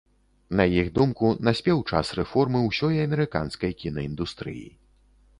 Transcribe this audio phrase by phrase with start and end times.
[0.59, 4.65] На іх думку, наспеў час рэформы ўсёй амерыканскай кінаіндустрыі.